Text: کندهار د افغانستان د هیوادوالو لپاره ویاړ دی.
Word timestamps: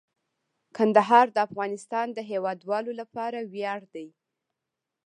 کندهار 0.77 1.27
د 1.33 1.37
افغانستان 1.47 2.07
د 2.13 2.19
هیوادوالو 2.31 2.91
لپاره 3.01 3.39
ویاړ 3.53 3.81
دی. 3.93 4.07